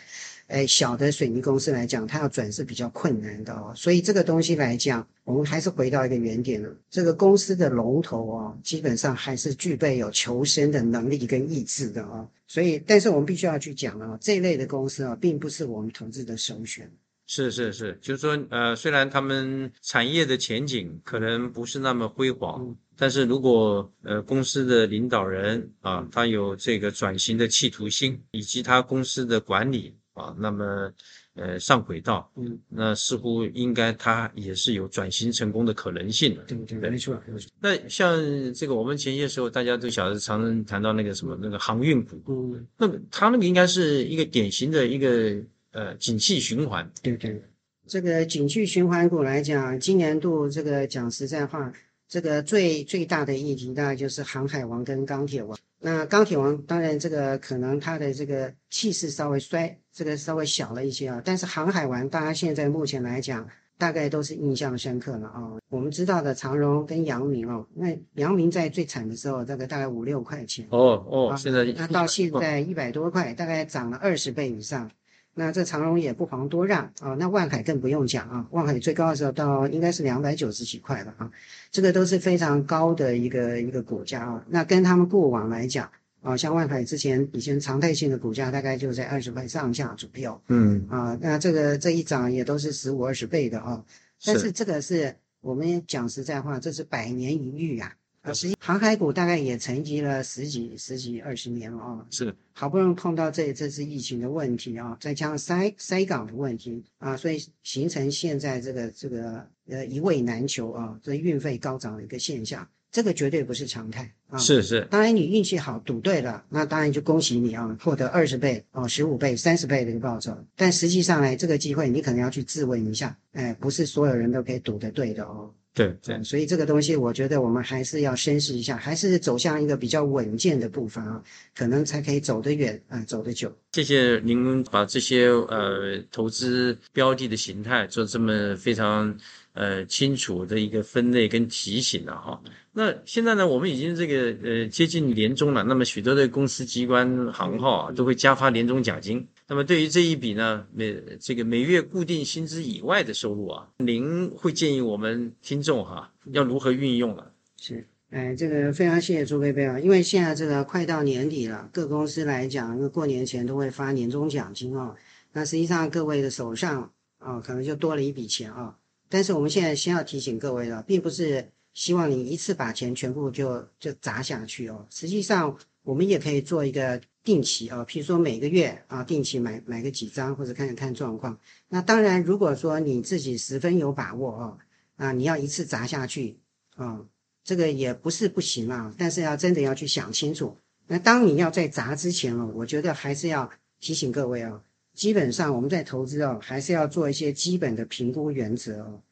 [0.48, 3.72] 呃小的水泥公司来讲，它要转是比较困难的哦。
[3.76, 12.26] 所以这个东西来讲，我们还是回到一个原点了，这个公司的龙头哦，基本上还是具备有求生的能力跟意志的啊。
[12.46, 16.90] 所以，但是我们必须要去讲啊，这一类的公司啊，并不是我们投资的首选。
[17.28, 30.92] 是是是，就是说，呃，虽然他们产业的前景可能不是那么辉煌，但是如果呃公司的领导人啊，他有这个转型的企图心，以及他公司的管理啊，那么
[31.34, 36.42] 呃上轨道，嗯，那似乎应该它也是有转型成功的可能性的。
[36.42, 37.48] 对对，没错没错。
[37.60, 38.18] 那像
[38.52, 45.36] 这个我们前些时候大家都晓得，常常谈到那个什么那个航运股，嗯，那个它那个应该是一个典型的一个。
[45.72, 47.38] 呃，景气循环，对对，
[47.86, 51.70] 这个景气循环股来讲，今年度这个讲实在话，
[52.08, 55.58] 这个最最大的议题大概就是航海王跟钢铁王。
[55.78, 61.20] 那钢铁王当然这个可能它的这个气势稍微衰，这个稍微小了一些啊。
[61.24, 65.52] 但是航海王，大家现在目前来讲，大概都是印象深刻了啊。
[65.68, 74.90] 我们知道的长荣跟阳明哦，那阳明在最惨的时候，这个大概五六块钱哦哦，现在那到现在一百多块，大概涨了二十倍以上。
[75.38, 81.30] 那这长荣也不遑多让啊，那万海更不用讲啊，万海最高的时候到应该是两百九十几块了啊，
[81.70, 84.42] 这个都是非常高的一个一个股价啊。
[84.48, 85.90] 那跟他们过往来讲
[86.22, 93.84] 啊，像万海之前以前常态性的股价大概就在二十块上下左右，嗯啊，那这个这一涨也都是十五二十倍的啊。
[94.24, 97.92] 但是这个是我们讲实在话，这是百年一遇啊。
[98.34, 114.38] 实际航海股大概也沉寂了十几、十几、二十年了啊，是好不容易碰到这这次疫情的问题啊，再加上塞塞港的问题啊，所以形成现在这个这个呃一位难求啊，这运费高涨的一个现象，这个绝对不是常态啊。
[114.38, 120.36] 是是，当然你运气好赌对了，那当然就恭喜你啊，获得二十倍哦、十五倍、三十倍的一个报酬。
[120.56, 125.52] 但实际上呢，这个机会你可能要去质问一下，哎，不是所有人都可以赌得对的哦。
[125.76, 131.22] 对对，所以这个东西，我觉得我们还是要深思一下，还是走向一个比较稳健的步伐啊，
[131.54, 133.54] 可能才可以走得远啊，走得久。
[133.72, 139.14] 谢谢您把这些呃投资标的的形态做这么非常
[139.52, 142.40] 呃清楚的一个分类跟提醒了哈。
[142.72, 149.28] 那现在呢，我们已经这个呃接近年终了，那么许多的公司机关行号啊都会加发年终奖金。
[149.48, 157.32] 那么对于这一笔呢，每这个每月固定薪资以外的收入啊，您会建议我们听众哈要如何运用了？
[157.56, 164.96] 是，哎，这个非常谢谢朱贝贝啊，因为现在这个快到年底了，各公司来讲，因为过年前都会发年终奖金哦，
[165.32, 168.76] 那实际上各位的手上啊，可能就多了一笔钱啊。
[169.08, 177.00] 但是我们现在先要提醒各位了，并不是希望你一次把钱全部就就砸下去哦，实际上我们也可以做一个。
[177.26, 181.36] 定期啊，譬如说每个月啊，定期买买个几张，或者看看状况。
[181.68, 184.58] 那当然，如果说你自己十分有把握啊，
[184.94, 186.38] 啊，你要一次砸下去
[186.76, 187.04] 啊，
[187.42, 188.94] 这个也不是不行啊。
[188.96, 190.56] 但是要真的要去想清楚。
[190.86, 194.62] 那当你要在砸之前哦，我觉得还是要提醒各位啊，
[194.94, 199.02] 基本上我们在投资哦，还是要做一些基本的评估原则哦。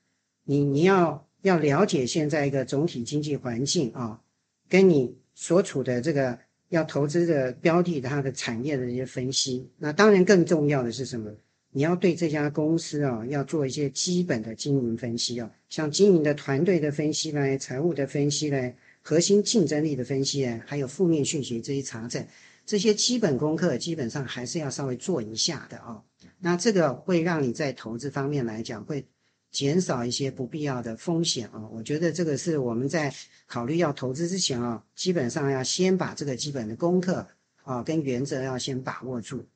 [0.45, 4.21] 你你要要了解现在一个总体经济环境啊，
[4.69, 6.39] 跟你所处的这个。
[6.75, 11.31] 要投资的标的，它的产业的一些分析，那当然更重要的是什么？
[11.71, 22.27] 你要对这家公司啊，要做一些基本的经营分析啊，像经营的团队的分析嘞，财务的分析嘞，核心竞争力的分析嘞，还有负面讯息这些查证，
[22.67, 26.03] 这些基本功课基本上还是要稍微做一下的啊。
[26.41, 29.07] 那这个会让你在投资方面来讲会。
[29.55, 33.15] 减少一些不必要的风险啊，我觉得这个是我们在
[33.47, 37.25] 考虑要投资之前啊，基本上要先把这个基本的功课
[37.63, 39.47] 啊跟原则要先把握住。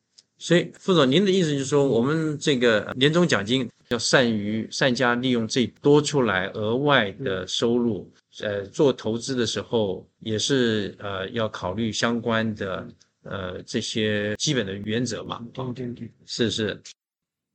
[0.41, 8.09] 所以，副总，您的意思就是说，我们这个年终奖金要善于善加利用这多出来额外的收入，
[8.39, 12.89] 呃，做投资的时候也是呃要考虑相关的
[13.25, 15.45] 呃这些基本的原则嘛？
[15.53, 16.81] 对对对，是是。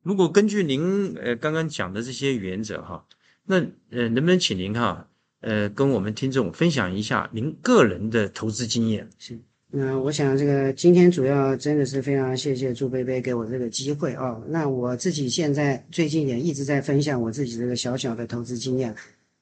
[0.03, 3.05] 如果根据您呃刚刚讲的这些原则哈，
[3.45, 3.55] 那
[3.89, 5.07] 呃能不能请您哈
[5.39, 9.09] 呃跟我们听众分享一下您个人的投资经验？
[9.17, 9.39] 是，
[9.71, 14.43] 那我想这个今天主要真的是非常谢谢朱贝贝给我这个机会哦。
[14.49, 18.93] 那我自己现在最近也一直在分享我自己这个小小的投资经验。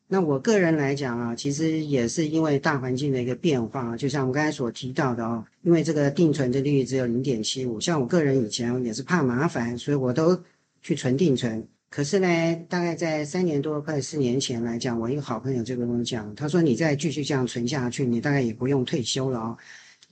[0.07, 10.39] 那我个人来讲啊，其实也是因为大环境的一个变化，就像我刚才所提到的哦，因为这个定存的利率只有零点七五，像我个人以前也是怕麻烦，所以我都。
[10.81, 19.57] 去存定存，可是呢，大概在三年多、快四年前来讲，我一个好朋友就跟我讲，他说：“你再继续这样存下去，你大概也不用退休了哦。”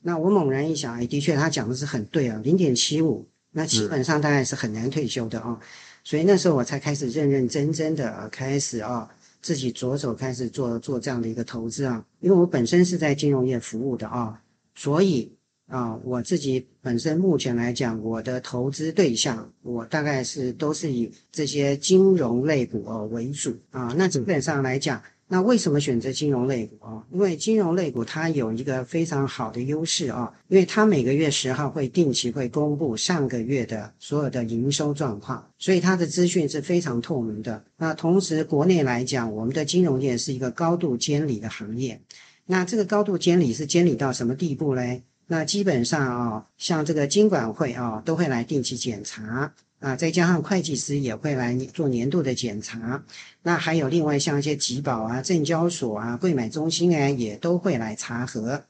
[0.01, 5.59] 那我猛然一想，哎，的确他讲的是很对啊，零点七五那基本上大概是很难退休的啊。
[6.03, 9.09] 所以那时候我才开始认认真真的开始啊，
[9.41, 12.05] 自己着手开始做做这样的一个投资啊。
[12.19, 14.39] 因为我本身是在金融业服务的啊，
[14.75, 15.38] 所以。
[15.69, 23.93] 啊，我自己本身目前来讲，我的投资对象，我大概是都是以这些金融类股哦为主啊。
[23.95, 27.05] 那基本上来讲，那为什么选择金融类股啊？
[27.11, 37.63] 因为金融类股它有一个非常好的优势啊，因为它每个月十号会定期会公布上个月的所有的营收状况，所以它的资讯是非常透明的。
[37.77, 42.01] 那同时，国内来讲，我们的金融业是一个高度监理的行业。
[42.47, 45.03] 那这个高度监理是监理到什么地步嘞？
[45.31, 53.03] 那基本上啊，像这个金管会啊，都会来定期检查啊，再加上会计师也会来做年度的检查。
[53.43, 58.63] 那还有另外像一些集保啊、证交所啊、柜买中心啊，也都会来查核。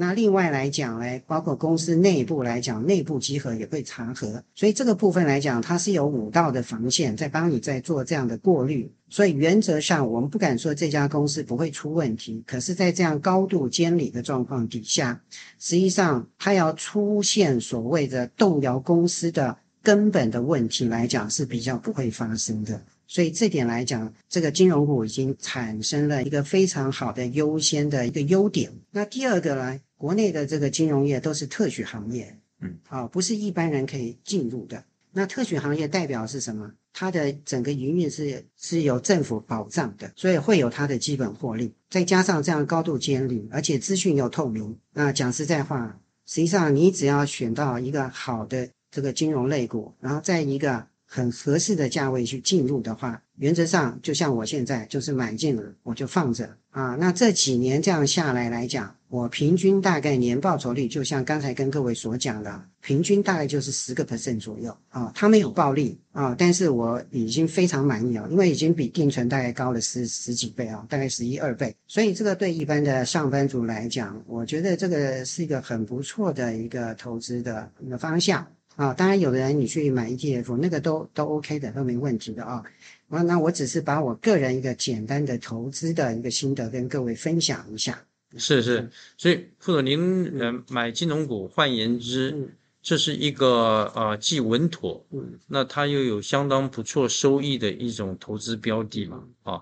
[0.00, 8.90] 那另外来讲呢，包括公司内部来讲，内部集合也会查核，所以这个部分来讲，它是有五道的防线在帮你在做这样的过滤。
[9.10, 15.20] 所以原则上，我们不敢说这家公司不会出问题，可是，在这样高度监理的状况底下，
[15.58, 22.82] 实际上它要出现所谓的动摇公司的根本的问题来讲，是比较不会发生的。
[23.06, 28.72] 所以这点来讲，这个金融股已经产生了一个非常好的优先的一个优点。
[28.90, 29.78] 那第二个呢？
[30.00, 34.82] 国内的这个金融业都是特许行业，嗯，啊，不是一般人可以进入的。
[35.12, 36.72] 那特许行业代表是什么？
[36.94, 41.74] 它的整个营运是是由政府保障的，所以会有它的基本获利。
[41.90, 44.74] 再加上这样高度监理，而且资讯又透明。
[44.94, 56.96] 那讲实在话，实际上你只要选到一个好的这个金融类股，然后在一个很合适的价位去进入的话，原则上就像我现在就是买进了，我就放着啊。
[56.98, 58.96] 那这几年这样下来来讲。
[59.10, 65.10] 我平均大概年报酬率，就像刚才跟各位所讲的，平均大概就是十个 percent 左右啊。
[65.16, 71.74] 它没有暴利啊，但是我已经非常满意了，因为已经比定存大概高了十十几倍啊，大概十一二倍。
[71.88, 78.46] 所以这个对一般的上班族来讲，我觉得这个是一个很不错的一个投资的一个方向
[78.76, 78.94] 啊。
[78.94, 82.62] 当然，有的人你去买 ETF，那个都都 OK 的，都没问题的啊。
[83.08, 88.00] 那那我只是把我个人一个简单的投资的一个心得跟各位分享一下。
[88.36, 92.48] 是是，所以副总，您呃买金融股，换言之，
[92.80, 95.04] 这是一个呃既稳妥，
[95.48, 99.60] 那它又有相当不错收益的一种投资标的嘛，啊，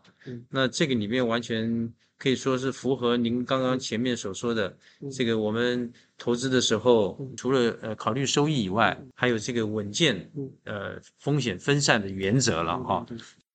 [0.51, 4.77] 那这个里面完全可以说是符合您刚刚前面所说的
[5.11, 10.31] 这个我们投资的时候，除了呃考虑收益以外，还有这个稳健
[10.65, 13.07] 呃风险分散的原则了哈。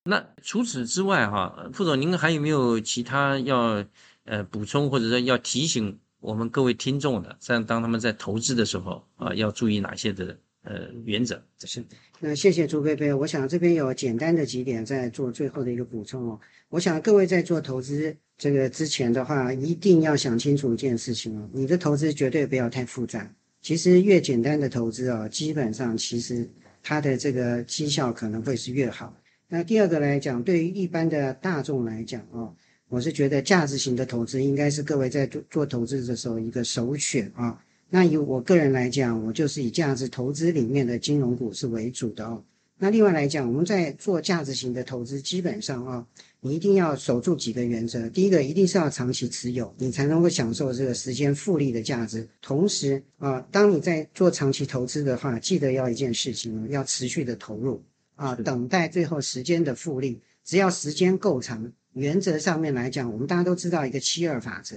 [0.02, 3.84] 那除此之外哈，副总您还有没有其他要？
[4.24, 11.42] 呃，补充或者说要提醒我们各位听众的，这样当他们在投资的时候啊，要注意哪些的呃原则？
[11.58, 11.84] 这是。
[12.20, 16.40] 那谢谢朱贝贝，我想这边有简单的几点在做最后的一个补充哦。
[16.70, 23.30] 我想各位在做投资这个之前的话，一定要想清楚一件事情哦，你的投资绝对不要太复杂。
[23.60, 26.50] 其实越简单的投资哦，基本上其实
[26.82, 29.14] 它的这个绩效可能会是越好。
[29.48, 32.54] 那第二个来讲，对于一般的大众来讲哦。
[32.94, 37.60] 我是觉得价值型的投资应该是各位在做做投资的时候一个首选啊。
[37.90, 42.40] 那以我个人来讲，我就是以价值投资里面的金融股是为主的哦。
[42.78, 46.06] 那另外来讲，我们在做价值型的投资，基本上啊，
[46.40, 48.08] 你一定要守住几个原则。
[48.10, 52.28] 第一个，一定是要长期持有，你才能够享受这个时间复利的价值。
[52.40, 57.82] 同时啊，当你在做长期投资的话，记得要一件事情，要持续的投入
[58.14, 60.20] 啊，等待最后时间的复利。
[60.44, 61.72] 只要时间够长。
[61.94, 64.76] 原则上面来讲，我们大家都知道一个七二法则。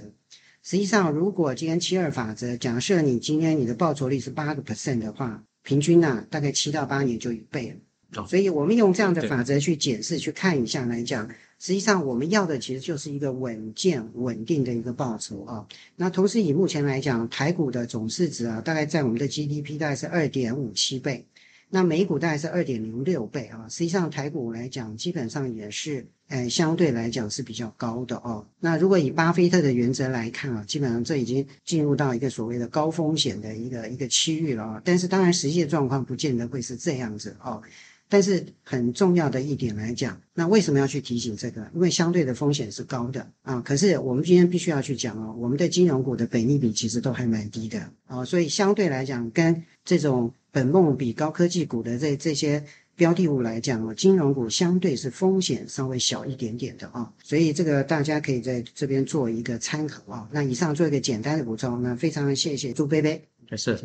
[0.62, 8.26] 实际上，如果今天七二法则，假设你今天你的报酬率是八个 percent 的话，平均呢大概七到八年就一倍了。
[8.26, 15.66] 所以，我们用这样的法则去检视、去看一下来讲，实际上我们要的其实就是一个稳健、稳定的一个报酬啊。
[15.96, 21.26] 那同时，以目前来讲，台股的总市值啊，大概在我们的 GDP 大概是二点五七倍。
[21.70, 28.46] 那美股大概是二点零六倍啊，实际上台股来讲，基本上也是，呃，相对来讲是比较高的哦。
[28.58, 34.82] 那如果以巴菲特的原则来看啊，基本上这已经进入到一个所谓的高风险的一个一个区域了啊。
[34.82, 37.62] 但是当然实际的状况不见得会是这样子哦。
[38.08, 41.70] 但是很重要的一点来讲，那为什么要去提醒这个？
[41.74, 43.60] 因为相对的风险是高的啊。
[43.60, 50.32] 可是我们今天必须要去讲哦，我们的金融股的本利比其实都还蛮低的啊，所以相对来讲跟这种。
[50.58, 52.64] 本梦比高科技股的这这些
[52.96, 60.28] 标的物来讲哦，金融股相对是风险稍微小一点点的啊，所以这个大家可以在这边做一个参考啊。
[60.32, 63.24] 那以上做一个简单的补充，那非常谢谢朱贝贝，
[63.56, 63.78] 是。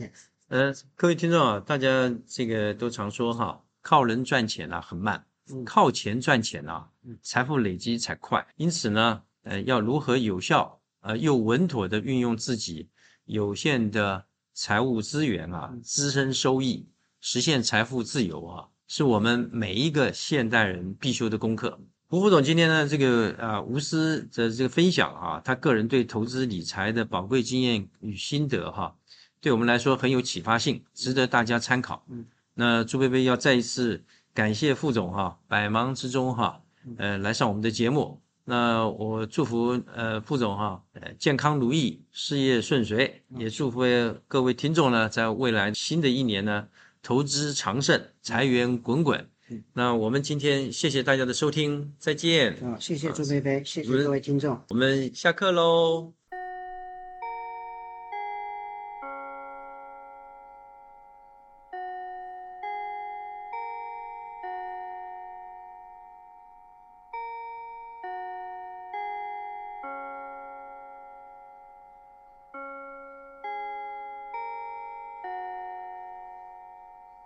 [0.48, 6.90] 呃，各位听众啊，大家这个都常说哈，靠人赚钱啊很慢，嗯靠钱赚钱啊，
[7.22, 8.44] 财富累积才快。
[8.56, 12.90] 因此呢，呃，要如何有效呃又稳妥的运用自己
[13.26, 16.86] 有限的财务资源啊，滋生收益，
[17.20, 21.80] 实现财富自由啊，是我们每一个现代人必修的功课。
[22.08, 28.96] 胡副总今天呢，这个啊无私的这个分享啊，他个人对投资理财的宝贵经验与心得哈、
[29.42, 32.06] 对我们来说很有启发性，值得大家参考。
[32.10, 36.62] 嗯，那朱贝贝要再一次感谢副总哈、百忙之中哈、
[36.98, 38.22] 呃来上我们的节目。
[38.46, 43.82] 那我祝福呃副总哈、呃健康如意，事业顺遂，也祝福
[44.28, 46.68] 各位听众呢，在未来新的一年呢，
[47.02, 49.30] 投资长盛，财源滚滚。
[49.74, 54.60] 那我们今天谢谢大家的收听，再见，啊，谢谢朱飞飞，谢谢各位听众。
[54.70, 56.14] 我们下课喽。